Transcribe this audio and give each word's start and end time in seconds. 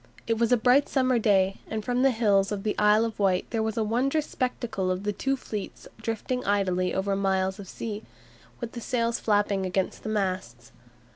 It 0.25 0.39
was 0.39 0.51
a 0.51 0.57
bright 0.57 0.89
summer 0.89 1.19
day, 1.19 1.57
and 1.67 1.85
from 1.85 2.01
the 2.01 2.09
hills 2.09 2.51
of 2.51 2.63
the 2.63 2.75
Isle 2.79 3.05
of 3.05 3.19
Wight 3.19 3.45
there 3.51 3.61
was 3.61 3.77
a 3.77 3.83
wondrous 3.83 4.25
spectacle 4.25 4.89
of 4.89 5.03
the 5.03 5.13
two 5.13 5.37
fleets 5.37 5.87
drifting 6.01 6.43
idly 6.43 6.91
over 6.91 7.15
miles 7.15 7.59
of 7.59 7.67
sea, 7.69 8.01
with 8.59 8.71
the 8.71 8.81
sails 8.81 9.19
flapping 9.19 9.63
against 9.63 10.01
the 10.01 10.09
masts. 10.09 10.71